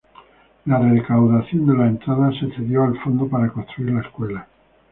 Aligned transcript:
La 0.65 0.79
recaudación 0.79 1.67
de 1.67 1.77
las 1.77 1.89
entradas 1.89 2.33
se 2.39 2.49
cedió 2.55 2.85
al 2.85 2.99
fondo 3.03 3.27
para 3.29 3.49
construir 3.53 3.91
la 3.93 4.01
escuela. 4.01 4.47